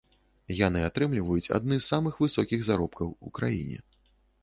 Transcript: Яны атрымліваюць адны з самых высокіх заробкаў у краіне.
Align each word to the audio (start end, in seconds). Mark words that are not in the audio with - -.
Яны 0.67 0.81
атрымліваюць 0.85 1.51
адны 1.59 1.79
з 1.81 1.85
самых 1.91 2.19
высокіх 2.25 2.67
заробкаў 2.71 3.17
у 3.29 3.35
краіне. 3.41 3.79